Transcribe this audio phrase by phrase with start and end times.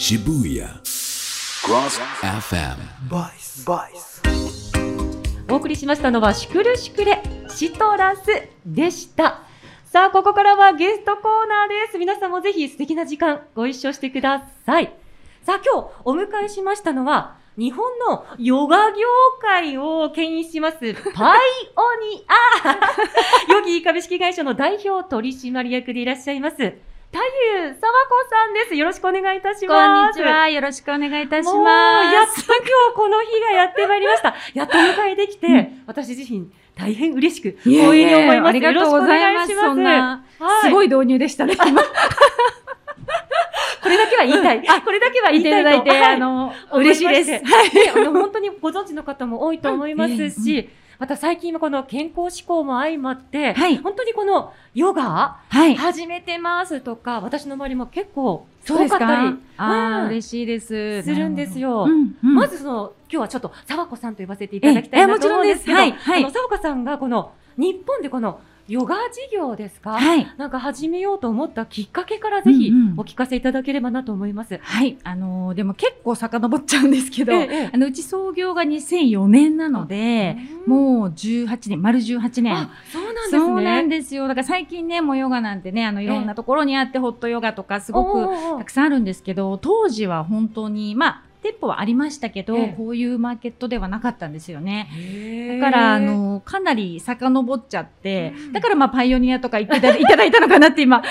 [0.00, 0.80] Shibuya.
[1.60, 2.78] Cross FM.
[3.10, 3.66] Vice.
[3.66, 4.22] Vice.
[5.52, 8.22] お送りしましたのはシクルシクレシトラス
[8.64, 9.42] でした。
[9.84, 11.98] さあ、ここからはゲストコーナーです。
[11.98, 14.90] 皆さんもぜひ素敵な時間ご一緒してください。
[15.44, 19.06] さあ、今日お迎えしましたのは、日本のヨガ業
[19.42, 21.40] 界を牽引します、パイ
[21.76, 26.72] オニア ヨギ株式会社の代表取締役でいらっしゃいます、
[27.12, 27.80] 太夫沢子
[28.30, 28.76] さんです。
[28.76, 30.20] よろしくお願いいたしこます。
[30.20, 30.48] んにちは。
[30.48, 32.14] よろしくお願いいたします。
[32.14, 34.36] やっと今日この日がやってまいりました。
[34.54, 38.48] やっとお迎えできて、私自身大変嬉しく光栄に思います。
[38.50, 39.52] ありがとうございます。
[39.56, 40.24] そんな、
[40.62, 40.86] すごい。
[40.86, 41.54] い導入でしたね。
[41.54, 41.82] 今
[43.82, 44.62] これだけは言いたい。
[44.80, 45.70] これだけは言いたいと。
[45.70, 47.30] 言っていただいて、はいあの、嬉しいです。
[47.32, 47.42] ね
[47.92, 53.78] あの本当にご存知の方も多いと思いますうんし、また最近はこの健康志向も相まって、はい。
[53.78, 55.74] 本当にこのヨガはい。
[55.74, 59.24] 始めてますとか、私の周りも結構そうです多か？
[59.24, 59.42] うん。
[59.56, 61.02] あ、嬉しいです。
[61.02, 61.84] するんですよ。
[61.84, 62.34] うんうん。
[62.34, 66.06] まずその、今日はちょっと沢子さんと呼ばせていただきたいなと思うんですけど、ええもちろんです。
[66.06, 66.24] はいはい。
[66.24, 70.32] あの沢子さんがこの日本でこのヨガ事業ですか、はい。
[70.36, 74.60] なんか始めようと思ったきっかけからぜひうんうんお聞かせいただければなと思います。
[74.62, 74.96] はい。
[75.02, 82.54] あのー、でも結構遡っちゃうんですけど、ええええあの、うち創業が2004年なので、うんもう18年、丸18年。
[82.56, 83.38] あ、そうなんですね。
[83.40, 84.28] そうなんですよ。
[84.28, 92.74] だから最近ね、もうヨガなんてね、あの、いろんなところにあって、ホットヨガとかすごくたくさんあるんですけど、当時は本当に、まあ、店舗はありましたけど、ええ。
[92.76, 95.58] こういうマーケットではなかったんですよね。
[95.60, 98.52] だから、あ、の、かなり遡っちゃって、うん。
[98.52, 101.06] だからまあ、パイオニアとか言っていただいたのかなって今、思っ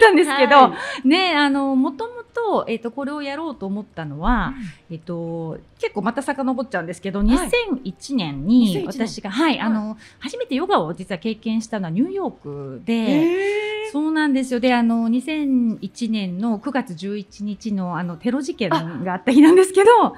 [0.00, 4.54] たんですけど、はね、あの、もともと、えっ、と、これをやろうと思ったのは、
[4.90, 8.86] えっと、結構また遡っちゃうんですけど、2001年に2001年。
[8.86, 14.60] 私が、はい、あの、初めてヨガを実は経験したのはニューヨークで、そうなんですよ。
[14.60, 20.14] で、あの、2001年の9月11日のあのテロ事件があった日なんですけど、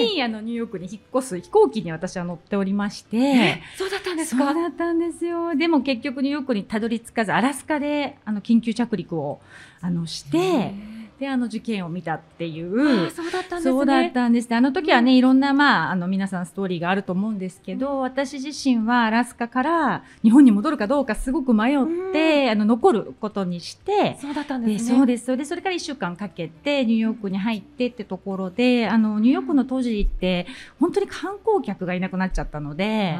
[0.00, 5.54] に、あの、ニューヨークに引っ越す飛行機に私は乗っておりまして、そうだったんですそうかだったんですよ。
[5.54, 9.40] でも結局ニューヨークにたどり着かず、アラスカで、あの、緊急着陸を、
[9.80, 10.74] あの、して、
[11.18, 13.70] で、あの、事件を見たっていあうー、そうだったんですね。
[13.72, 14.48] そうだったんです。
[14.48, 21.78] であの時はね、いろんな、まあ、あの、皆さんストーリーがあると思うんですけど、私自身はアラスカから日本に戻るかどうかすごく迷っ
[22.12, 24.96] て、あの、残ることにして、そうだったんでですね。
[24.96, 25.24] そうです。
[25.26, 30.46] それで、それから1週間かけて、ニューヨークに入ってってところで、あの、ニューヨークの当時って、
[30.78, 33.16] 本当に観光客がいなくなっちゃったので、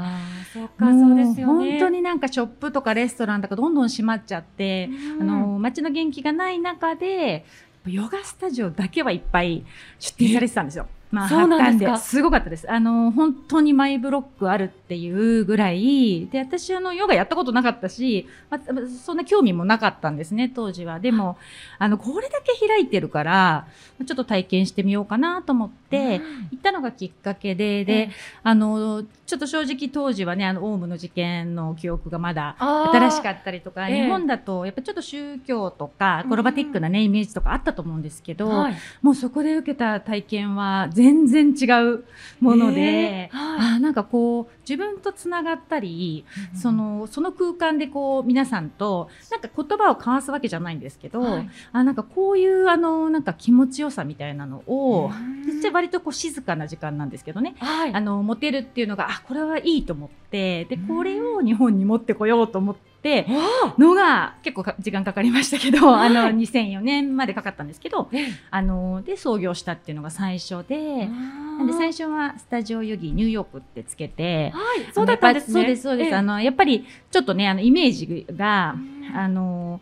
[0.52, 1.70] そうか、そうですよね。
[1.70, 7.44] 本当になんかショップとかレストランとかどんどん閉まっちゃって、うん、あの、街の元気がない中で、
[7.88, 9.64] ヨガスタジオだけはいっぱい
[9.98, 10.88] 出店されてたんですよ。
[11.10, 11.98] まあ、そうなんですか。
[11.98, 12.70] すごかったです。
[12.70, 18.60] あの、本当にマイブロックあるっていうぐらい、で、私、あの、ヨガやったことなかったし、まあ、
[19.04, 20.98] そんな興味もなかったんですね、当時は。
[20.98, 21.38] でも、
[21.78, 23.66] あの、これだけ開いてるから、
[24.04, 28.10] ちょっと体験してみようかなと思って、行ったのがきっかけで、で、
[28.42, 34.02] あの、ちょっと正直当時はね、あの、オウムの事件の記憶がまだ新しかったりとか、ええ。
[34.02, 38.74] 日本だとやっぱちょっと宗教とかアクロバティックなね、イメージとかあったと思うんですけど、はい。
[39.02, 42.04] もうそこで受けた体験は全然違う
[42.40, 43.36] もので、えー。
[43.36, 43.74] はい。
[43.74, 46.24] あーなんかこう自分とつながったり、
[46.54, 51.50] そのその空間でこう皆さんとなんか言葉を交わすわけじゃないんですけど、はい。
[51.72, 55.44] あなんかこういうあのなんか気持ちよさみたいなのを、うん。
[55.44, 57.92] 実は割とこう静かな時間なんですけどね、はい。
[57.92, 62.95] あの持てるっていうのがあこれはいいと思ってでこれを日本に持ってこようと思って
[63.78, 71.08] のが結構か時間かかりましたけど、はいあの2004年までかかったんですけどええあので創業したっていうのが最初で。
[71.56, 75.52] なんで最初はスタジオヨギニューヨークってつけて、はい、そうだったんですね。
[75.54, 76.06] そうです、そうです。
[76.08, 79.80] ええあの、やっぱり、ちょっとね、あの、イメージが、うんあの、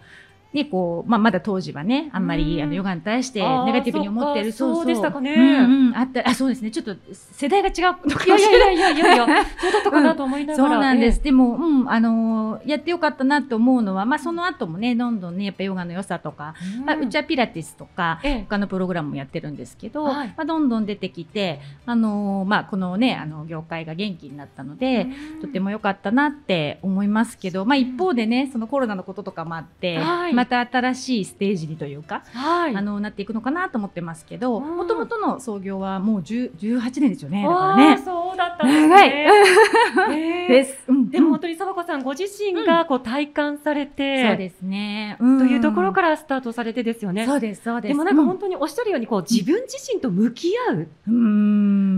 [0.55, 6.71] ね、こう、まあ、まだ当時はね、あんまり、うんあの、ヨガに対してネガティブに思ってる、そっかそうでしたかねうんうん、あった、あ、そうですね。
[6.71, 8.79] ちょっと、世代が違うのかもしれない。
[8.79, 10.81] やいやいやいやいや、そうだったかなと思いなそうがら。
[10.81, 11.19] なんです。
[11.19, 16.85] えでも、うん、あのやってよかったなと思うのは、まあ、その後もね、どんどんね、やっぱヨガの良さとか、え。
[16.85, 25.09] まあ、うちはピラティスとか、ええ他のプログラムもやってるんですけど、はいまあ、どんどん出てきて、あのーまあ、このね、あの、業界が元気になったので、
[25.41, 32.77] とても良かったなって思いますけど、まあ、一方でね、そのコロナのこととかもあって、はいまた新しいステージにというか、はい。
[32.77, 38.03] あの、なっていくのかなと思ってますけど、うんもともとの創業はもう10 18年ですよね、だからね。
[38.05, 38.89] そうだったんですね。
[38.89, 39.09] 長い
[40.13, 40.85] ええです。
[40.89, 45.17] うんでも本当に沢子さんご自身がこう体感されて、そうですね。
[45.19, 47.25] というところからスタートされてですよね。
[47.25, 47.91] そうです、そうです。
[47.91, 50.89] でもなんか本当におっしゃるようにこう自分自身と向き合う。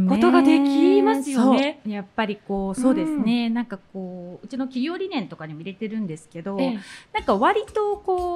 [0.08, 6.78] ことができますよねやっぱりこうそうですね、なんかこううちの企業理念とかにも入れてるんですけど、ええ
[7.12, 8.35] なんか割とこ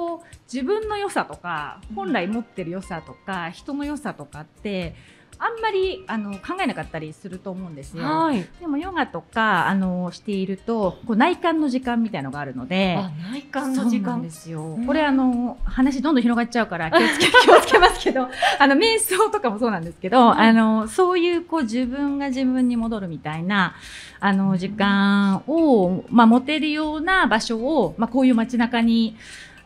[0.51, 4.95] 自分の良さとか本来持ってる良さとか人の良さとかって
[5.43, 8.03] あんまりあの考えなかったりすると思うんですよ。
[8.03, 8.47] はい。
[8.59, 12.95] でもヨガとかあのしているとこう内観の時間みたいのがあるので。
[12.99, 14.29] あ、内観の時間で。
[14.29, 14.85] すようん。
[14.85, 18.27] これあの話どんどん広がっちゃうから気をつけ 気をつけますけど、
[18.59, 23.73] あの瞑想とかもそうなんですけど、あのそういうこう自分が自分に戻るみたいな
[24.19, 29.15] あの時間をまあ持てるような場所をまあこういう街中に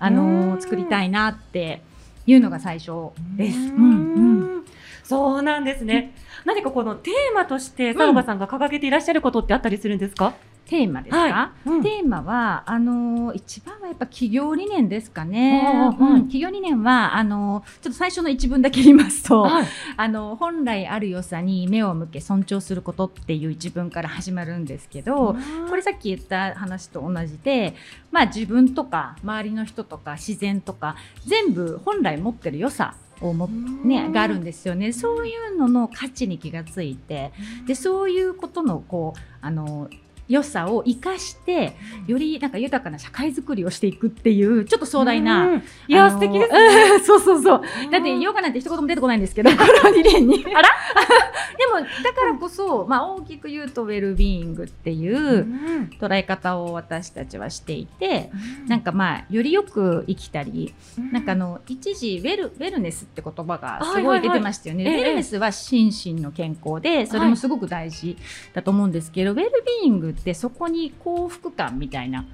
[0.05, 1.81] あうんの作りたいなって
[2.27, 3.57] いうのが最初です。
[3.59, 4.65] ううん
[5.03, 6.13] そうなんですね。
[6.45, 10.33] 何かこのテーマとして、サロバさんが掲げていらっしゃることってあったりするんですか、
[10.67, 11.21] テーマですか？
[11.21, 15.63] はいうんテーマはあの一番はやっぱ企業理念ですかね。
[15.99, 19.67] うん企業理念はあのちょっと最初の一文だけ言いますと、はい。
[19.95, 25.35] あの本来ある良さに目を向け尊重することっていう一文から始まるんですけど、
[25.69, 27.75] これさっき言った話と同じで、
[28.11, 30.95] まあ自分とか周りの人とか自然とか
[31.27, 34.91] 全部本来持ってる良さをもねがあるんですよね。
[34.93, 37.31] そういうのの価値に気がついて、
[37.67, 39.89] でそういうことのこうあの
[40.27, 41.75] 良さを生かして
[42.07, 45.45] よりなんか豊かな社会づくりをしていくっていうちょっと壮大な。
[45.47, 45.63] うん。
[45.87, 46.59] いや、素敵ですね。
[46.95, 47.61] う んそうそうそう。
[47.91, 50.45] だってヨガなんて一言も出てこないんですけど、この理念に。
[50.47, 50.69] あら？
[51.57, 58.29] でも、だからこそ、まあ大きく言うとウェルビーイングっていううん捉え方を私たちはしていて、
[58.67, 60.73] なんかまあ、よりよく生きたり、
[61.11, 64.85] なんかあの、一時ウェル、ウェルネスって言葉がすごい出てましたよね。
[64.85, 68.17] はいはいはいウェルネスは心身の健康で、それもすごく大事
[68.53, 72.25] だと思うんですけど、ウェルビーイングってそこに幸福感みたいな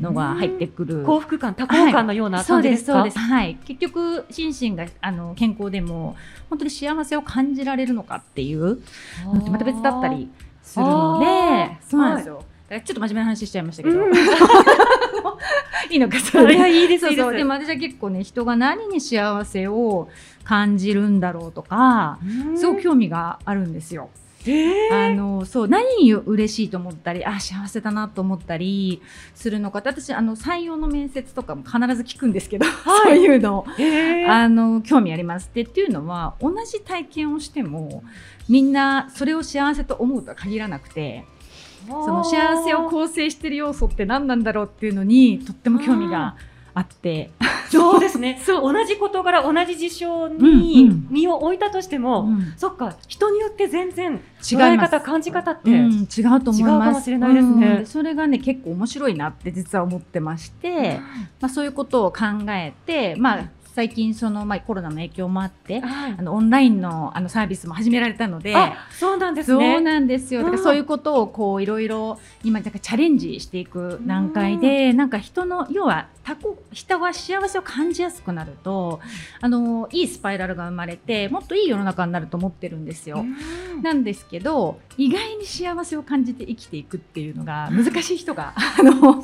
[0.00, 1.04] のが入ってくる。
[1.04, 3.18] 幸福感、多幸感のようなそうで、感じですすか、そうです。
[3.18, 3.56] はい。
[3.64, 6.16] 結局、心身があの健康でも、
[6.50, 8.80] 本当に幸せを感じられるのかっていう
[9.24, 10.28] のってまた別だったり
[10.62, 12.44] するのでそうなんですよ。
[12.70, 14.12] ちょっと真面目な話しちゃいましたけど、うん
[15.90, 17.34] いいのか、それいや、いいです、そう。
[17.34, 20.10] でも私は結構ね、人が何に幸せを
[20.44, 22.18] 感じるんだろうとか、
[22.56, 24.10] すごく興味があるんですよ。
[24.46, 29.02] えあのそう何に嬉しいと思ったりあ幸せだなと思ったり
[29.34, 32.66] するのかって私あの採用の面接とかも必ず聞くんですけど、
[33.04, 33.66] そういうの。
[34.28, 38.02] あの興味ありますでっていうのは同じ体験をしても
[38.48, 41.24] みんなそれを幸せと思うとは限らなくて
[41.86, 46.36] その幸せを構成している要素って何なんだろうっていうのにとっても興味が
[46.78, 47.30] あって。
[47.70, 48.40] そうですね。
[48.42, 48.72] そう。
[48.72, 51.06] 同じ事柄、同じ事象うんうにん。
[51.10, 52.52] 身を置いたとしても、うん。
[52.56, 54.20] そっか、人によって全然
[54.50, 56.92] 違い方、感じ方って、うん、違うと思います。
[56.92, 57.76] かもしれないですね。
[57.80, 57.86] うん。
[57.86, 61.00] それがね結構面白いなって実は思ってまして、
[61.40, 63.44] まあ、そういうことを考えて、まあ、
[63.78, 68.52] 最近その、まあ、コロナの影響もあってはいあのオンラインのあのサービスも始められたので。
[68.56, 69.80] あ、そうなんですそうね。
[69.80, 70.40] なんですよ。
[70.40, 78.98] だからうんそういうことをこういろいろ今なんかチャレンジしていく段階で、なんか人の要は他こ人が幸せを感じやすくなると、
[79.40, 83.20] あのいいスパイラルが生まれて、もっといい世の中になると思ってるんですよ。
[83.20, 83.36] うん
[83.80, 89.22] なんですけど、意外に幸せを感じて生きていくっていうのが難しい人があの。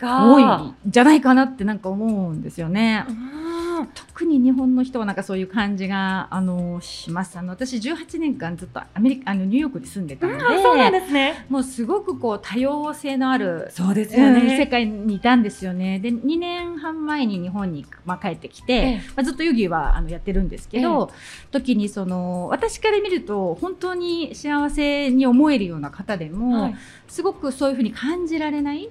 [0.00, 3.04] 多いんじゃないかなってなんか思うんですよね。
[3.08, 3.46] うん
[3.94, 7.38] 特に日本の人はなんかそういう感じがあのします。
[7.38, 11.46] あの私18年間ずっとアメリカあのニューヨークに住んでたので、あそうなんですね。
[11.48, 15.98] もうすごくこう多様性のある、そうですうん世界にいたんですよね。
[15.98, 21.10] で2年半前に日本に、まあ、帰ってきて、ええまあ、ずっとヨギはあのやってるんですけど、
[21.50, 26.74] 時にその私から見ると本当に幸せに思えるような方でも、はい
[27.08, 28.90] すごくそういうふうに感じられない、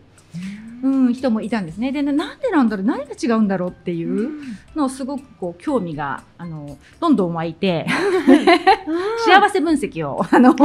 [0.83, 1.91] うん、人もいたんですね。
[1.91, 2.85] でななんでなんだろう？
[2.85, 4.31] 何が違うんだろうっていう
[4.75, 7.85] のをすごくこう興味があのどんどん湧いて
[9.25, 10.55] 幸せ分析をあの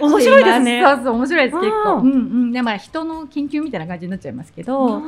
[0.00, 0.82] 面白いですね。
[0.86, 1.94] そうそう面白いです結構。
[1.96, 2.52] ううんんうん。
[2.52, 5.02] でまあ人の研究みたいな感じになっちゃいますけど、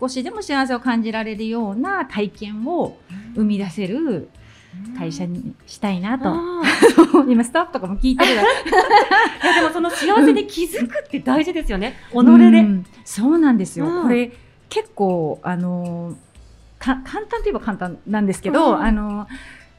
[0.00, 2.96] 少しでも幸せを感じられるような体験を
[3.34, 4.28] 生み出せる
[4.98, 6.30] 会社にしたいなと。
[6.30, 6.62] あ
[7.28, 11.94] 今スタッフとかも聞いてる いやでもその幸せで気づくって大事ですよね。
[12.12, 12.60] 己うで。
[12.62, 13.86] んそうなんですよ。
[13.86, 14.32] うんこれ
[14.68, 16.14] 結構あの
[16.78, 19.26] か簡単といえば簡単なんですけど、うんあの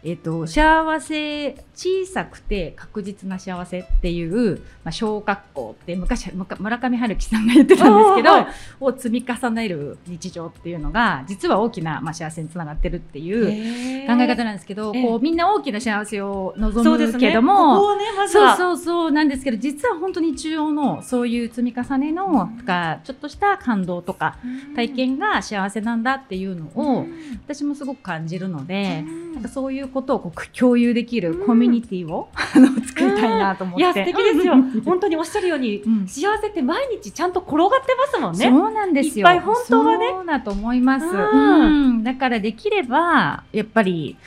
[0.03, 8.47] えっと幸せ小さくて確実な幸せっていう、まあ、小学校って昔村上春樹さんが言ってたんですけど、はい
[8.79, 17.19] を積み重ねる日常っていうのが実は大きな、まあ、幸せにつながってるっていう考え方なんですけど、ええこうみんな大きな幸せを望むそうですね。
[17.19, 17.75] けども。
[17.75, 18.57] ここをね、まずそうは。
[18.57, 24.37] そうそうなんですけど実は本当に日常のそういう積み重ねのとかちょっとした感動とか
[24.75, 27.05] 体験が幸せなんだっていうのを
[27.45, 33.81] 私もすごく感じるのでなんかそういうことをこう共有できるコミュニティを、 あの作りたいなと思って。
[33.81, 34.81] いや、素敵ですようん。
[34.81, 38.49] 本当におっしゃるように、うん幸せって毎日ちゃんと転がってますもんね。
[38.49, 39.27] そうなんですよ。
[39.27, 41.05] いっぱい本当はねそうだと思います。
[41.05, 44.17] うんうんだからできれば、やっぱり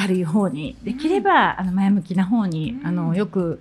[0.00, 3.60] 明るい方に、できれば、あの前向きな方に、うんあの、よく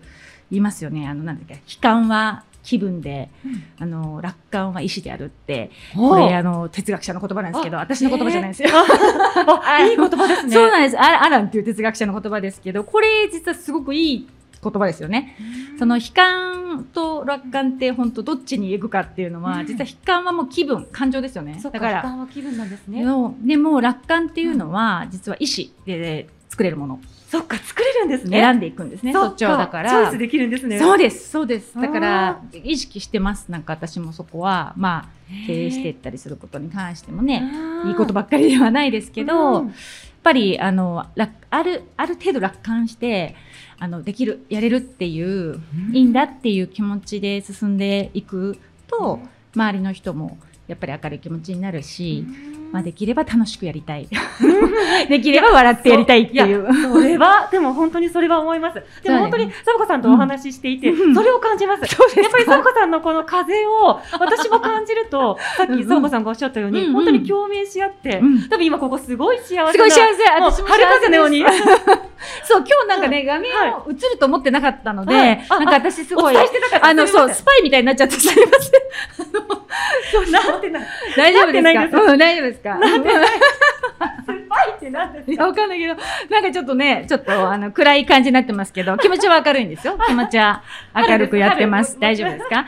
[0.51, 1.07] 言いますよね。
[1.07, 3.29] あの、なんだっけ、悲観は気分で、
[3.77, 8.69] あの、楽観は意志であるって、これ、あの、哲学者の言葉なんですけど、あ私の言葉じゃないですよ。
[9.63, 10.53] あ、いい言葉ですね。
[10.53, 10.99] そうなんです。
[10.99, 14.27] アアランっていう哲学者の言葉ですけど、これ実はすごくいい
[14.63, 15.35] 言葉ですよね。
[15.77, 21.59] その悲観と楽観って本当どっちに行くかっていうのは、うん実は悲観はもう気分、感情ですよね。
[21.61, 23.03] だから、観は気分なんですね。
[23.41, 26.99] でも楽観っていうのは、実は意思で作れるもの、
[27.33, 28.39] そっか、作れるんですね。
[28.39, 29.11] 選んでいくんですね。
[29.11, 29.89] そっちをだから。
[29.89, 30.77] チョイスできるんですね。
[30.77, 31.73] そうです、そうです。
[31.73, 33.49] だかあら、意識してます。
[33.49, 37.43] なんか私もそこは、まあ、経営していったりすることに関してもね、
[37.87, 43.35] いいことばっかりではないですけど、うんやっぱりあの楽あるある程度楽観して
[43.77, 45.59] あのできるやれるっていう、
[45.91, 49.19] いいんだっていう気持ちで進んでいくと、
[49.53, 50.37] 周りの人も
[50.67, 52.25] やっぱり明るい気持ちになるし、
[52.73, 54.09] まあ、できれば楽しくやりたい。
[55.07, 56.65] できれば笑ってやりたいっていう。
[56.65, 58.81] やそれは、でも本当にそれは思います。
[59.03, 61.13] でも本当に、サボコさんとお話ししていて、うん。
[61.15, 61.85] それを感じます。
[61.85, 62.19] す。
[62.19, 66.93] やっぱりサボコさんのこの風を、私も感じると、さっきサボコさんがおっしゃったように、うんうん。
[66.93, 68.49] 本当に共鳴し合って、うん。
[68.49, 69.71] 多分今ここすごい幸せな。
[69.71, 70.23] すごい幸せ。
[70.23, 71.45] 私も春風のように。
[72.43, 75.45] そう、今日なんかね、画面を映ると思ってなかったので、はい。
[75.47, 76.35] あなんか私すごい。
[76.81, 79.33] あの、そう、すスパイみたいになっちゃってすみません。
[80.31, 80.79] なんてな、
[81.15, 82.01] 大丈夫ですか？
[82.01, 82.79] うん、大丈夫ですか？
[82.79, 85.51] スパイってなんでか？
[85.51, 85.95] んないけど、
[86.29, 89.97] なんかちょっとね、ちょっとあの暗い感じになってますけど、気持ちは明るいんですよ。
[90.07, 90.63] 気持ちは
[90.95, 91.99] 明るくやってます。
[91.99, 92.65] 大丈夫ですか？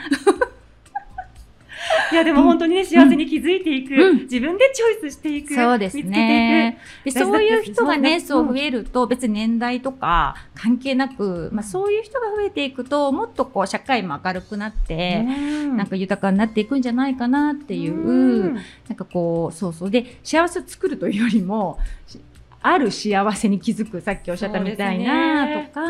[2.12, 5.54] いや、でも本当にね、幸せに気づいていく、うん自分でチョイスしていく。
[5.54, 6.78] そうですね。
[7.04, 14.88] で、そういう人がね、そう増えると、別に年代とか関係なく、まあそういう人が増えていくと、もっとこう、社会も明るくなっく。
[14.88, 15.32] て、う
[15.74, 18.62] んなんか豊かになっていくんじゃないかなっていう、うんな
[18.94, 19.92] んかこう、そうそう。
[19.92, 22.20] で、幸せを作るというよりも、し
[22.68, 25.82] ある幸せに気づく、さっきおっしゃったみたいなとか、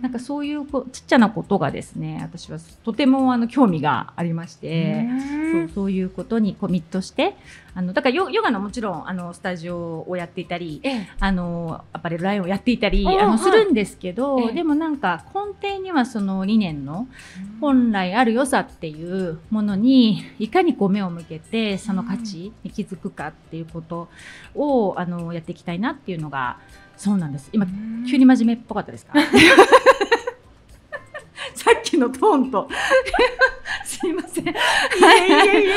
[0.00, 5.08] なんかそういうこうちっちゃなことがですね、私はとてもあの興味がありまして、
[5.52, 7.34] そうそういうことにコミットして、
[7.78, 11.08] あのだからヨヨガのもちろんあのスタジオをやっていたり、ええ。
[11.20, 14.52] あのアパレルラインをやっていたりあのするんですけど、ええ。
[14.52, 17.06] でもなんか根底にはその理念の
[17.60, 24.08] 本来ある良さっていうものにいかにこう目を向けてその価値に気づくかっていうこと
[24.56, 26.58] をあのやっていきたいなっていうのが
[26.96, 27.48] そうなんです。
[27.52, 27.64] 今
[28.10, 29.12] 急に真面目っぽかったですか？
[31.54, 32.68] さっきのトーンと
[34.00, 34.44] すいません。
[34.48, 34.50] い。
[34.50, 35.74] えいえいえ、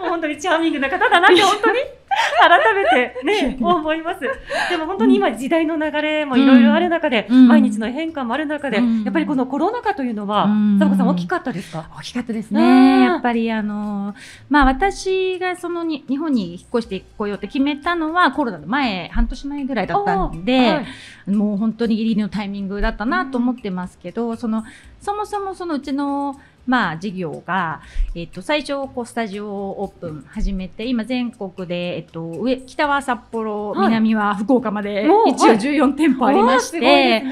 [0.00, 1.78] もう本当にチャーミングな方だなって、本当に。
[2.42, 4.20] 改めてね、思います。
[4.20, 7.48] でも本当に今、時代の流れもいろいろある中で、うん。
[7.48, 9.02] 毎日の変化もある中で、うん。
[9.04, 11.88] やっぱりこのコロナ禍というのはうん、サボコさん大きかったですか？
[11.96, 12.56] 大きかったですうん。
[12.58, 13.04] ね。
[13.04, 14.14] やっぱりあの、
[14.50, 20.82] まあ私がそのに日本に引っ越してこようって決めたのはコロナの前、半年前ぐらいだったんで、は
[21.26, 21.30] い。
[21.30, 24.64] もう本当にギリギリのタイミングだったなと思ってますけど、その、
[25.00, 27.80] そもそもそのうちの、まあ事業が、
[28.14, 33.86] えっと、最初こうスタジオをオープン始めて、今全国で、えっと、上、北は札幌、はい。
[33.88, 37.24] 南は福岡まで、一応14店舗ありまして、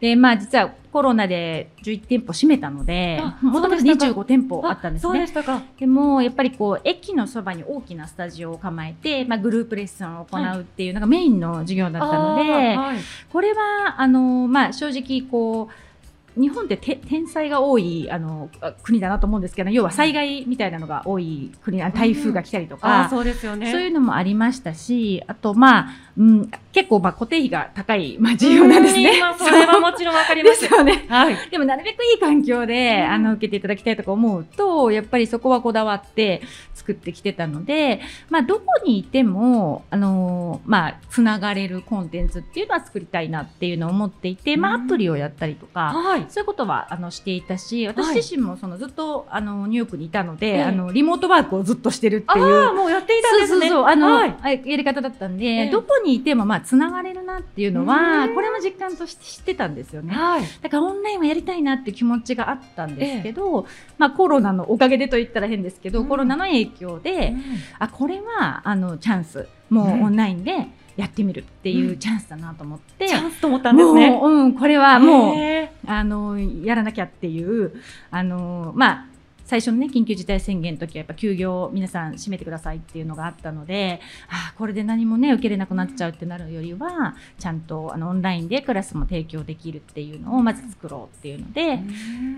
[0.00, 4.20] で、まあ実はコロナで11店舗閉めたのであ、もともとそうでしたか。
[4.20, 5.26] 25店舗あったんですね。
[5.26, 5.52] そうで。
[5.78, 12.98] でも、やっぱりこう、駅のそばに大きなスタジオを構えて、まあグループレッスンを行うっていうのがメインの授業だったので、はい。
[13.32, 15.91] これは、あの、まあ正直こう、
[16.36, 23.70] 日本ってて天災が多いあのあ国だなと思うんですけど、要は災害みたいなのが多い国な、台風が来たりとあかー、そうですよね。
[23.70, 29.10] そういうのもありましたし、あと、まあ、うん、結構、まあ、固定費が高い、まあ、事業なんですね。
[29.10, 30.50] うん今それはもちろんわかりま。
[30.50, 31.04] ですすよね。
[31.08, 31.36] はい。
[31.50, 36.42] でも、なるべくいい環境で、うんあの、受けていただきたいとか思うと、やっぱりそこはこだわって
[36.74, 38.00] 作ってきてたので、
[38.30, 46.26] まあ、どこにいても、あの、まあ、つながれるコンテンツっていうのは作りたいなっていうのを思っていて、まあ、アうんプリをやったりとか、はい。
[46.28, 53.68] そういうことはあのしていたし、はい私自身もそのずっとあのニューヨークにいたので、ええあのリモートワークをずっとしてるってあいうあ、もうやっていたんですね。
[53.68, 58.34] そうそうそう、あの、はいあやり方だったんで、ええどこにいてもまあつながれるなっていうのは、うん。
[58.34, 60.14] これも実感として知ってたんですよね。
[60.14, 60.42] はい。
[60.60, 63.66] だからオンラインはやりたいなって気持ちがあったんですけど、
[63.98, 66.08] まあコロナのおかげでと言ったら変ですけど、うん。
[66.08, 67.34] コロナの影響で、
[67.78, 74.10] あ、これはあのチャンス、もうオンラインでやってみるっていうチャンスだなと思って、チャンスと思ったんですね。
[74.10, 77.72] もう、うん、これはもう、へあの、やらなきゃっていう、
[78.10, 79.11] あの、まあ、
[79.52, 91.80] 最初のね緊急事態宣言の時はやっぱ休業皆さん閉めてくださいっていうのがあったのであーこれで何もね受けれなくなっちゃうってなるよりはちゃんとあのオンラインでクラスも提供できるっていうのをまず作ろうっていうので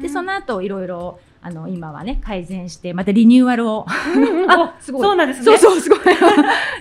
[0.02, 3.86] でその後いろいろあの今はね改善してまたリニューアルを。
[4.48, 5.02] あすごい。
[5.02, 5.44] そうなんですね。
[5.44, 5.98] そうそうすごい。
[6.06, 6.14] なん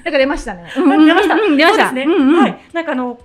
[0.04, 1.06] か出ましたね、うんうん。
[1.06, 1.36] 出ました。
[1.36, 1.92] うん出ました。
[1.92, 2.06] ね。
[2.06, 2.60] はい。
[2.72, 3.20] なんかあの、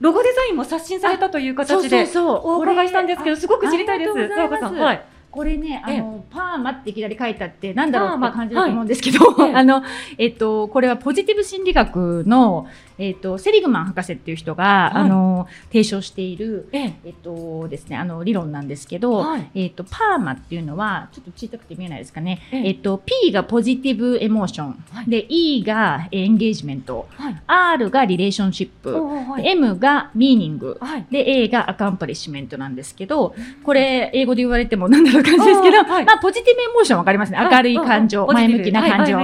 [0.00, 4.12] ロゴデザインも刷新されたという形で、そうお伺いしたんですけど、すごく知りたいです。
[4.12, 5.02] はい。
[5.30, 5.94] これね、あえ。
[5.94, 9.50] えの、パーマっていきなり書いてあって、なんだろうって感じだと思うんですけど、はい。
[9.50, 9.54] ええ。
[9.56, 9.82] あの、
[10.18, 12.66] えっと、これはポジティブ心理学の、
[13.00, 16.94] えっと、セリグマン博士っていう人が、はいあの、提唱している、ええ。
[17.06, 22.40] えっとですね、あの、理論なんですけど、はいえっと、パーマっていうのは、ちょっと小さくて見えないですかね。
[22.52, 27.42] えええっと、P がポジティブエモーション、はいで、E がエンゲージメント、はい。
[27.46, 29.00] R がリレーションシップ。
[29.42, 31.06] M が meaning、はい。
[31.10, 37.38] で、A が accomplishment なんですけど、これ、英語で言われてもなんだろう感じですけど、まあ、 positive emotion わかりますね。
[37.50, 39.18] 明るい感情、はい前向きな感情。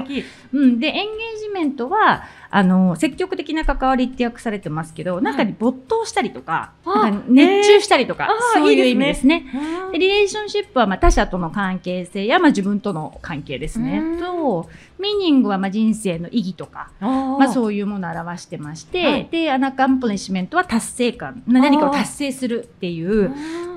[0.53, 0.81] うん。
[0.81, 9.47] で、 engagement は、あの、積極的な関わりって訳されてますけど、中に没頭したりとか、あなんか熱中したりとか、そういう意味ですね。
[9.55, 14.19] うんで relationship はまあ他者との関係性やまあ自分との関係ですねうん。
[14.19, 19.29] と、 meaning はまあ人生の意義とか、まあ、そういうものを表してまして、はい。
[19.31, 23.31] で、 A が accomplishment は達成感、な何かを達成するっていう、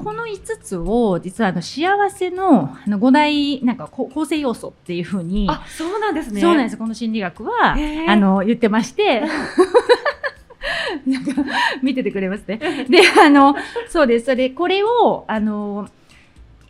[0.04, 6.40] この5つを実はあの幸せのあの5大なんかこ構成要素っていうふうに、あ、そうなんですね。
[6.40, 7.76] そうなんです、この心理学は、
[8.08, 9.24] あの言ってまして、
[11.06, 11.44] なんか
[11.82, 12.58] 見ててくれますね。
[12.90, 13.56] で、あの、
[13.90, 15.90] そうです、それ、これを、あの、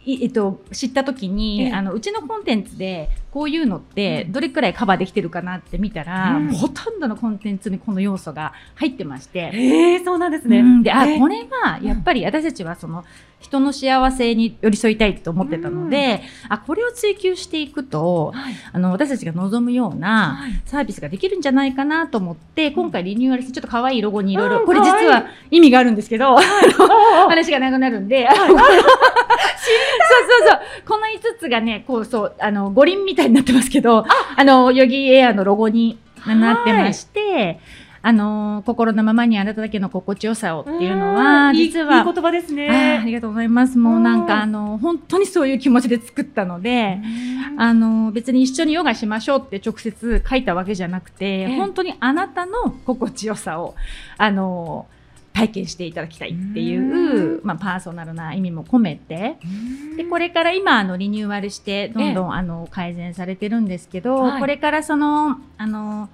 [0.06, 1.74] いえっと、知ったときに、ええ。
[1.74, 6.48] あのうちのコンテンツでこういうのってどれくらいカバーできてるかなって見たら、うん。
[6.53, 10.59] ほとんどのコンテンツにこの要素が入ってまして、へえ、そうなんですね。
[10.59, 10.83] うん。
[10.83, 11.19] であえー。
[11.19, 13.05] これはやっぱり私たちはその
[13.39, 18.53] 人の幸せに寄り添いたいと思ってたので、あこれを追求していくとはい。
[18.74, 20.62] あの私たちが望むようなはい。
[20.65, 24.59] サービスができるんじゃないかなと思って今回リニューアルしてちょっと可愛いロゴにいろいうん。
[24.62, 26.41] ろこれ実は意味があるんですけど、 あ
[27.29, 28.57] 話が長くなるんで、 そうそう
[30.48, 30.59] そう。
[30.88, 37.60] この5つがねこうそうあの五輪みたいになってますけどあのヨギエアのロゴになってまして。
[38.02, 43.03] あの心のままにあなただけの心地よさをっていうのは実はいい言葉ですあーあね。
[43.05, 47.01] りがとうございますもうなんかうんあの本当にそういう気持ちで作ったので、
[47.58, 53.75] あの別に一緒にヨガしましょうって直接書いたわけじゃなくて、ええ本当にあなたの心地よさを
[54.18, 54.86] あの
[55.33, 59.37] 体験していただきたいっていう、まあ、パーソナルな意味も込めて。
[59.98, 64.39] でこれから今あのリニューアルしてどんどん、あの改善されてるんですけど、はい。
[64.39, 66.09] これからそのあの、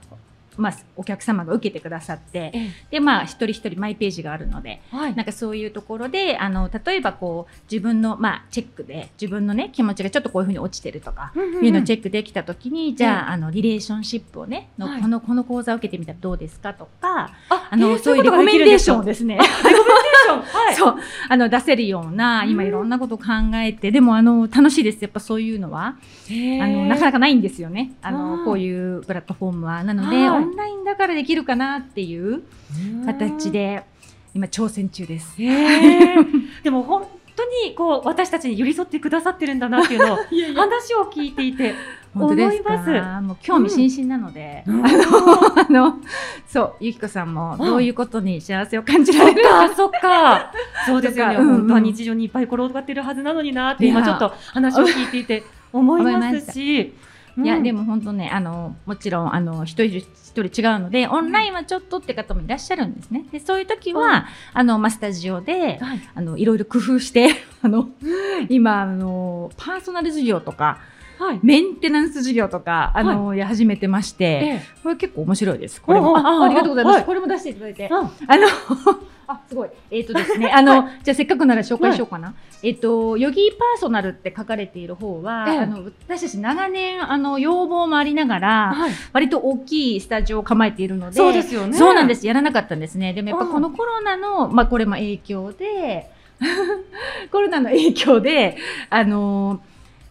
[0.58, 5.16] まあ、お客様が受けてくださってえでまあ一人一人マイページがあるのではい。
[5.16, 15.02] なんかそういうところであの例えばこう自分の、まあ、チェックで自分のね気持ちがちょっとこういうふうに落ちてるとか、いうのをチェックできたときに、じゃあ、あの、リレーションシップをね、のはい。
[15.02, 19.86] この、この講座を受けてみたらどうですかとか、ああの、えーそういうレコメンデーションをですね、レコメンデー
[20.34, 20.76] はい。
[20.76, 20.96] そう、
[21.30, 25.02] あの、出せるような、今うんいろんなことを考えて、でも、あの、楽しいです。
[25.02, 25.96] やっぱそういうのは、
[26.30, 27.94] あの、なかなかないんですよね。
[28.02, 29.84] ああの、ーこういうプラットフォームは。
[29.84, 32.44] なので、はいオンラインだからできるかなっていう
[33.06, 33.84] 形で、
[34.34, 35.38] 今、挑戦中です。
[36.64, 40.18] でも本当にこう私たちに寄り添ってくださってるんだなっていうのを
[40.56, 41.76] 話を聞いていて
[42.16, 44.86] 思いまもう興味津々なので、うん。
[44.86, 46.00] あの、あの、
[46.48, 49.68] そう、ゆきこさんもどういうことに幸せを感じられるか。
[49.68, 50.52] かそっか。
[50.88, 51.36] そうですよね。
[51.36, 55.44] 本当は日常にいっぱい転がってるはずなのになって今ちょっと話を聞いていて
[55.74, 56.94] 思いま思い
[57.36, 63.26] ますしいや、でもも本当ね、あの、もちろん、あの、一人一人違うので、オンラインはちょっとって方もいらっしゃるんですね。
[63.32, 64.24] で、そういう時は、うん。
[64.54, 66.10] あの、まあ、スタジオで、はい。
[66.16, 67.30] あの、いろいろ工夫して、
[67.62, 67.90] あの、
[68.50, 70.80] 今、あの、パーソナル授業とか、
[71.18, 71.40] はい。
[71.42, 74.62] メンテナンス授業とか、あの、や始めてまして、ええ。
[74.84, 75.82] これ結構面白いです。
[75.82, 76.18] これも。
[76.18, 76.96] あありがとうございます。
[76.98, 77.06] はい。
[77.06, 77.88] これも出していただいて。
[77.90, 77.98] うん。
[77.98, 78.12] あの、
[79.28, 79.70] あ、すごい。
[79.92, 82.36] えっ、とですね、あの、じゃあせっかくなら紹介しようかな。
[82.64, 92.26] えっ、と、ヨギーパーソナルって書かれている方は、ええあの、私たち長年、あの、要望もありながら、はい割と大きいスタジオを構えているので、そうですよねそうなんです。
[92.28, 93.14] やらなかったんですね。
[93.14, 96.12] でもやっぱうんこのコロナの、まあこれも影響で、
[97.32, 98.58] コロナの影響で、
[98.90, 99.62] あの、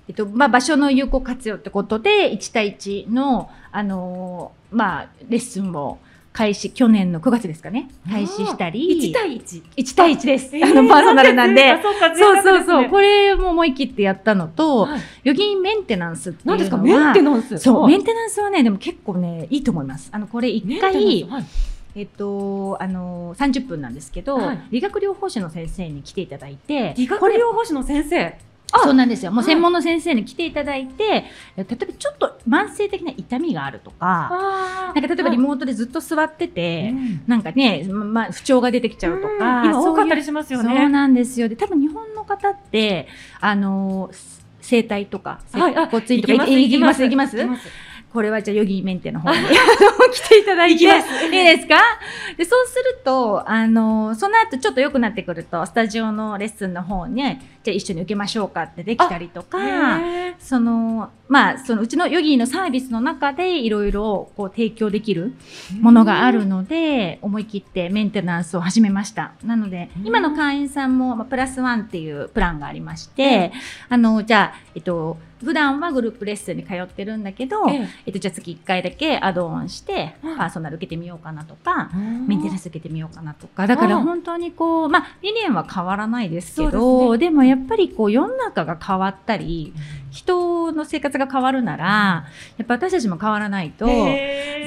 [0.09, 5.99] えっと、まあ場所の有効活用ってことで、1対1の、あの、まあレッスンを
[6.35, 9.09] 開始、去年の9月ですかね、開始したり。
[9.11, 10.57] 1対1 1対1です。
[10.57, 11.81] えーあの、パーソナルなんで。
[11.81, 15.01] そうかそうそうこれも思い切ってやったのと、はい。
[15.23, 16.59] ヨギメンテナンスっていうのは。
[16.59, 16.77] 何ですか？
[16.79, 17.59] メンテナンス。
[17.59, 17.93] そう、はい。
[17.93, 20.09] メンテナンスはね、でも結構ね、いいと思います。
[20.13, 21.25] あの、これ一回、
[21.95, 24.59] えっと、あの、30分なんですけど、はい。
[24.73, 28.37] 理学療法士の先生に来ていただいて、理学療法士の先生？
[28.83, 29.33] そうなんですよ。
[29.33, 31.21] もう専門の先生に来ていただいて、例
[31.57, 36.93] えばちょっと慢性的な痛みがあるとか、あなんか例えばリモートでずっと座ってて、
[37.27, 40.89] なんかね、まあ、不調が出てきちゃうとか、今多かったりししますよそうね。
[40.89, 41.49] なんですよ。
[41.49, 43.07] で、多分日本の方って、
[43.41, 44.11] あの、
[44.61, 45.65] 整体とか、骨
[46.17, 47.69] 院とか、行きますい行きます、行きます。
[48.13, 49.37] これはじゃあ、ヨギメンテの方に
[50.15, 50.85] 来ていただいて。
[50.85, 51.75] いいですか？
[52.39, 59.59] で、そうすると、あの、その後ちょっと良くなってくると、スタジオのレッスンの方に、じゃあ一緒に受けましょうかってできたりとか、
[60.39, 65.33] その、まあ、そのうちのヨギのサービスの中でいろいろこう提供できる
[65.81, 69.33] ものがあるので、思い切ってメンテナンスを始めました。
[69.43, 70.07] なので、うん。
[70.07, 73.53] 今の会員さんも、まあプラスワンっていうプランがありまして、
[73.89, 78.11] あの、じゃあ、えっと、普段はグループレッスンに通ってるんだけど、ええ。
[78.11, 80.37] っと、じゃあ月1回だけアドオンして、うん。
[80.37, 84.05] パーソナル受けてみようかなとか、えメンテナンス受けてみようかなとか、だからうん。
[84.05, 89.73] 本当にこう、まあ、理念は変わらないですけど、でもやっぱりこう、世の中が変わったり、
[90.11, 91.85] 人の生活が変わるなら、
[92.57, 93.87] やっぱ私たちも変わらないと、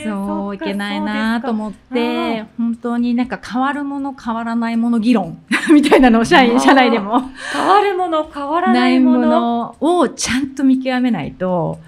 [0.04, 5.38] そういけないなと思ってか、本当になんか変わるもの変わらないもの議論
[5.74, 7.22] みたいなのを社員、社内でも。
[7.54, 9.18] 変わるもの変わらなないいも。
[9.20, 11.80] のをちゃんと見極めないと、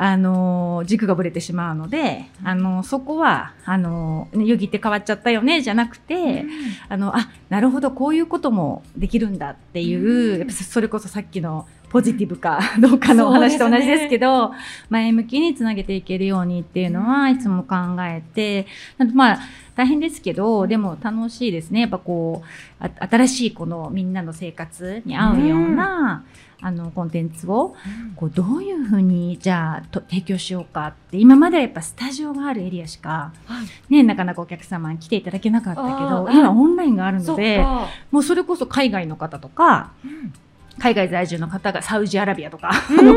[0.00, 6.44] あの、軸がぶれてしまうので、あの、そこは、あの、ね、ヨギって変わっちゃったよね、じゃなくて、
[6.88, 10.38] あの、あ、なるほど、こういうこともできるんだっていう、うん。
[10.38, 14.52] やっぱそれこそさっきのポジティブかどうかのお話と同じですけど、
[14.88, 18.66] 前向きにつなげていけるようにっていうのはいつも考えて、
[19.14, 19.38] まあ、
[19.74, 21.80] 大変ですけど、でも楽しいですね。
[21.80, 26.24] やっぱこう、あ新しいこのみんなの生活に合うような、
[26.60, 27.76] あの、コンテンツを、
[28.16, 33.92] こう、どういうふうに、じゃあ、と提供しようかって、今まではやっぱスタジオがあるエリアしか、はい。
[33.92, 37.86] ね、なかなかお客様に来ていただけなかったけあど、ー今オンラインがあるので、か。
[38.10, 40.32] もうそれこそ海外の方とか、うん。
[40.78, 43.16] 海外在住の方がサウジアラビアとか、あの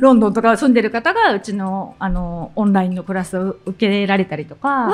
[0.00, 4.92] ロンドンとか住んでる方がうちのあのオンラインのクラスを受けられたりとわか、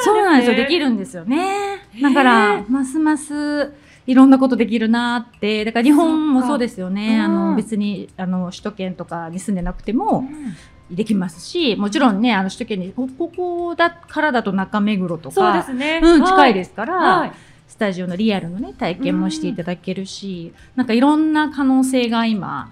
[0.00, 1.86] そうそうなんですよ、ねできるんですよね。
[2.00, 3.72] だから、ますます
[4.06, 7.18] いろんなことできるなって、だから日本もそうですよね。
[7.24, 16.00] うんの別にあの首都圏とかに住んでなくてもうんできますし、もちろんね、あの首都圏にこここだからだと中目黒とか、そうですね。
[16.02, 16.54] うん、近いす。
[16.54, 17.32] ですから、はい。
[17.72, 22.70] スタジオのリアルのね、体験もしていただけるし、なんかいろんな可能性が今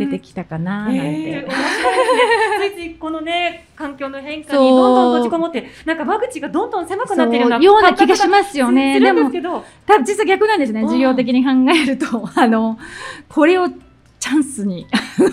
[0.00, 0.98] 出てききたかな、なんて。
[0.98, 2.70] えー。
[2.72, 8.96] ついついこのね、環境の変化にどんどん閉じこもって、なんか間口がどんどん狭くなってるようなような気がしますよね。
[8.98, 10.82] すでも実は逆なんですね。
[10.82, 12.76] うん事業的に考えると、 あの、
[13.28, 13.68] これを
[14.24, 14.86] チャンスに、
[15.18, 15.30] そっ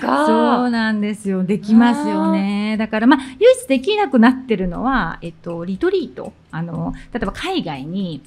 [0.00, 0.26] か。
[0.26, 1.44] そうなんですよ。
[1.44, 2.76] できますよね。
[2.76, 6.32] だから、まあ、唯一できなくなってるのは、えっと、リトリート。
[6.50, 8.24] あの、例えば海外に、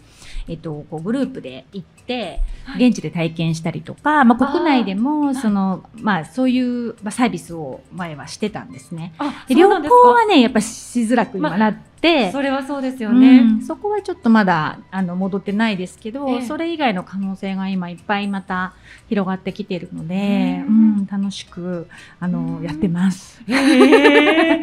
[0.48, 9.14] えっと、こうグループで行って、はい現地で体験したりとか、まあ、あー国内でも、その、まあ、そういう、まあ、サービスを前はしてたんですね。
[9.18, 9.68] あ、で旅。
[9.68, 11.91] 行はね、やっぱしづらく今なって、
[12.32, 13.42] それはそうですようね。
[13.42, 18.74] んそこはちょっとまだあの戻ってないですけど、ええそれ以外の可能性が今いっぱいまた
[19.08, 21.88] 広がってきているので、ううんん楽しく
[22.20, 23.42] あの、うんやってます。
[23.48, 23.54] へ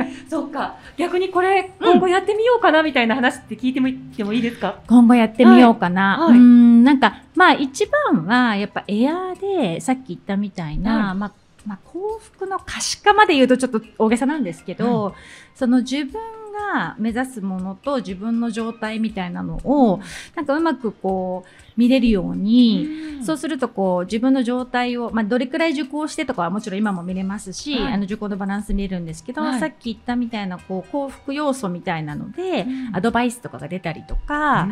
[0.02, 0.12] え。
[0.28, 0.76] そっか。
[0.96, 4.76] 逆にこれ、今後やってみようかなみたいな話って聞いてもいってもいいですか？
[4.88, 6.18] 今後やってみようかな。
[6.18, 9.40] はいはいうんなんかまあ一番はやっぱエアー
[9.74, 11.32] でさっき言ったみたいな、はいまあ
[11.66, 11.98] まあ、幸
[12.34, 15.14] 福の可視化まで言うとちょっと大げさなんですけど、
[15.54, 16.12] その自分
[16.58, 20.00] が目指すものと自分の状態みたいなのを
[20.34, 22.88] なんかうまくこう見れるように、
[23.22, 27.92] そうするとこう自分の状態を、まあ、どれくらい受講してとかはもちろん今も見れますし、はい。
[27.92, 29.60] あの受講のバランス見れるんですけど、はい。
[29.60, 32.96] さっき言ったみたいなこう幸福要素みたいなので、うん。
[32.96, 34.66] アドバイスとかが出たりとか、う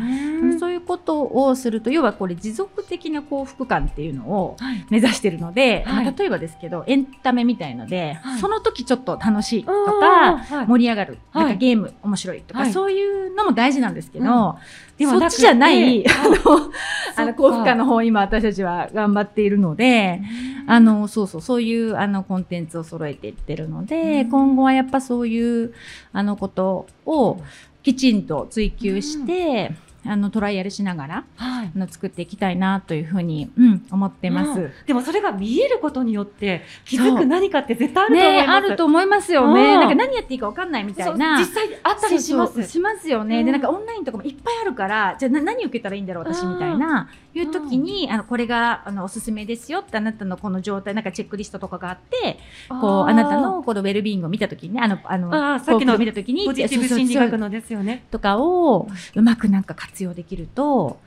[0.47, 0.59] ん。
[0.59, 4.85] そういうことをすると要はこれ持続的な幸福感っていうのをはい。
[4.89, 6.05] 目指してるので、はい。
[6.05, 8.39] まあ例えばですけどエンタメみたいので、はい。
[8.41, 9.85] その時ちょっと楽しいとうん。
[9.99, 10.67] か、はい。
[10.67, 12.73] 盛り上がる、はいなんかゲーム面白いとか、はい。
[12.73, 14.53] そういうのも大事なんですけど、うん
[14.97, 16.35] ではなくそっちじゃない、てあの、
[17.15, 20.21] あの幸福感の、の方を今私たちは頑張っているので、
[20.65, 24.29] あの、そうそう、そういうあのコンテンツを揃えていってるので、うん。
[24.29, 25.73] 今後はやっぱそういう
[26.13, 27.37] あのことを
[27.83, 29.71] きちんと追求して、
[30.05, 34.59] あのトライアルしながらはいあの作っていきたいなというふうに、うん、思ってます。
[34.59, 38.55] うんでもそれが見えることによって気づく何かって絶対あると思ねいます。
[38.55, 39.73] あると思いますよね。
[39.73, 41.39] うんなんか何やっていいかわかんないみたそいうな。
[41.39, 42.63] 実際あったりします。
[42.67, 43.39] しますよね。
[43.39, 47.09] うんで、なんかオンラインとかもいっぱいあるから、じゃあな何受けたらいいんだろう、私うんみたいな。
[47.37, 58.05] いう時に、あのこれがあのおすすめですよってあなたのこの状態なんかチェックリストとかがあってこうあなたのこのウェルビーイングを見た時にねあのあのあーさっきの見た時にポジティブ心理学のですよね。
[58.11, 60.99] とかをうまくなんか活用できると、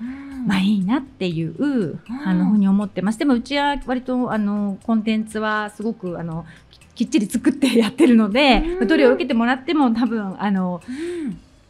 [0.46, 3.18] まあいいなっていう、あのふうに思ってます。
[3.18, 10.82] でもうちは割とあのコンテンツはすごくあのききっちり作ってやってるのでうん、どれを受けてもらっても多分あの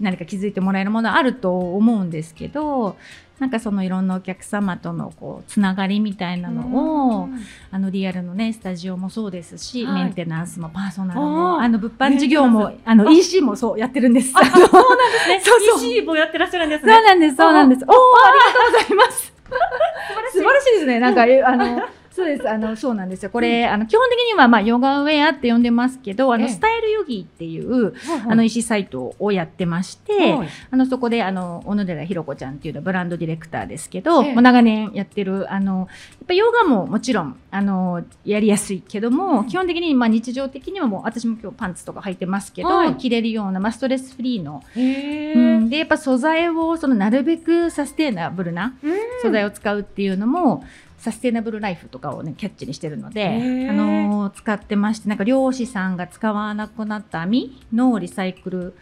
[0.01, 2.97] 何か気づいてもらえるものあると思うんですけど、
[3.39, 7.29] なんかそのいろんなお客様とのこうつながりみたいなのを、
[7.71, 14.33] あのリアルのねスタジオもそうですし、はいメンテナンスもパーソナルもあの物販事業もあの EC もそうやってるんです。
[14.35, 15.41] あ、そうなんですね。
[15.45, 17.03] そうそう EC もやってらっしゃるんですそうね。
[17.03, 17.85] なんです、そうなんです。
[17.87, 19.33] おお、ありがとうございます。
[20.33, 21.01] 素晴らしいですね。
[21.01, 22.49] なんか、えあの、そうです。
[22.49, 23.31] あの、そうなんですよ。
[23.31, 26.51] これ、あの、基本的には、まあ、ヨガウェアって呼んでますけど、あの、ええ。
[26.51, 27.95] スタイルヨギっていう、
[28.27, 30.49] ああの、EC サイトをやってまして、はい。
[30.71, 34.33] あの、そこで、あの、小野寺ひろ子ちゃんっていうのはブランドディレクターですけど、ええ。
[34.33, 35.89] もう長年やってる、あの、やっ
[36.27, 42.97] ぱヨガももちろん、あの、やりやすいけども、基本的に、まあ、日常的にはもう、私も今日パンツとか履いてますけど、はい。
[42.97, 48.97] 着れるような、まあ、ストレスフリーの、うん、でやっぱ素材をそのなるべくサステナブルなうん。
[49.23, 50.65] 素材を使うっていうのも、
[51.01, 53.27] サステナブルライフとかをねキャッチにしてるので、
[53.71, 58.75] あのー使ってましてなんか漁師さんが使わなくなった網のリサイクル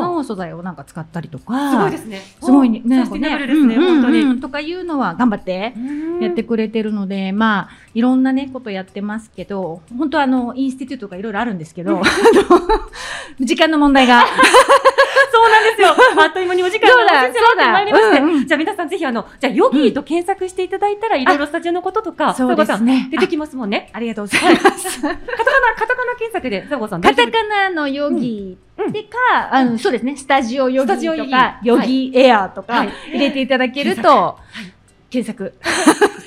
[0.00, 2.22] の素材をなんか使ったりとかすごいですね。
[2.40, 5.74] すごいねサステナブルですね、うんうん本当とかいうのは頑張って
[6.20, 12.00] やってくれてるので、まあいろんなねことやってますけど本当あのインスティテュートがいろいろあるんですけど、
[13.40, 14.24] 時間の問題が。
[15.36, 15.88] そうなんですよ。
[16.22, 18.46] あっという間にお時間が迫ってまいりまして、そうだうんうん。
[18.46, 23.90] じゃあ皆さんぜひあの、じゃあヨギーと検索していただいたら、いろいろスタジオのこととか、そう佐さんですね出てきますもんね。
[23.92, 25.00] ありがとうございます。
[25.02, 28.58] カタカナ、カタカナ検索で、佐藤さんカタカナのヨギ。
[28.78, 28.92] うん。
[28.92, 29.16] でか、
[29.50, 32.12] あの、そうですね、スタジオヨギとか、ヨギ。
[32.14, 32.92] エアーとかはい。
[33.10, 34.38] 入れていただけると、
[35.10, 35.54] 検索。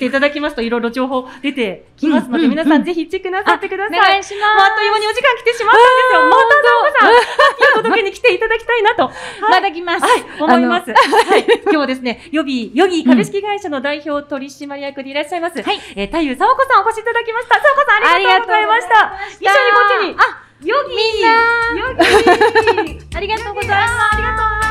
[0.00, 3.98] ていただきますと、いろいろ情報出てきますので、皆さんぜひチェックなさってください。
[3.98, 4.54] お願いします。
[4.56, 6.24] もうあっという間にお時間来てしまったんですよ。
[6.24, 7.20] また佐藤さん、いい
[7.76, 9.12] お届けに来ていただきたいなと。
[9.44, 10.02] また来ます。
[10.02, 10.90] はい、思います。
[10.90, 17.56] はい、今日はですね、ヨビー、ヨギー株式会社の代表取締役でいらっしゃいます、はいえー、太夫佐和子さんお越しいただきました。
[17.56, 19.12] 佐和子さんありがとうございました。
[19.38, 20.16] 一緒にこっちに。
[20.16, 21.36] あ、ヨギーみんな
[21.76, 21.94] ヨ
[22.86, 24.69] ギー ありがとうございます。